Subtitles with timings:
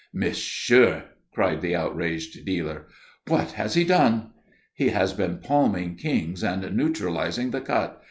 [0.13, 2.87] "Monsieur!" cried the outraged dealer.
[3.27, 4.31] "What has he done?"
[4.73, 7.99] "He has been palming kings and neutralizing the cut.